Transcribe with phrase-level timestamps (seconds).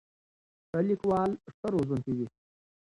[0.67, 2.27] ښه لیکوال ښه روزونکی وي.